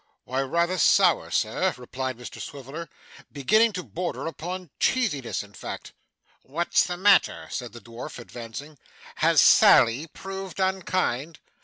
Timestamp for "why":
0.23-0.41